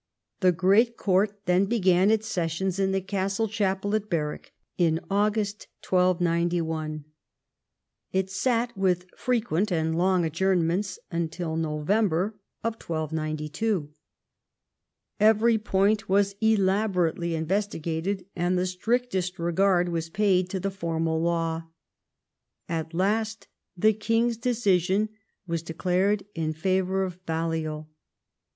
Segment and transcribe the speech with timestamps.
[0.39, 5.67] The great court then began its sessions in the castle chapel at Berwick in August
[5.87, 7.05] 1291.
[8.11, 13.93] It sat, with fre quent and long adjournments, until November 1292.
[15.19, 21.65] Every point was elaborately investigated, and the strictest regard was paid to the formal law.
[22.67, 23.47] At last
[23.77, 25.09] the king's decision
[25.45, 27.87] was declared in favour of Balliol.